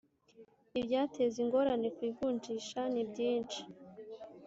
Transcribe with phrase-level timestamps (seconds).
[0.79, 3.63] ibyateza ingorane ku ivunjisha nibyishi.